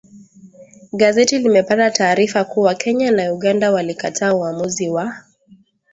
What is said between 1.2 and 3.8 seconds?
limepata taarifa kuwa Kenya na Uganda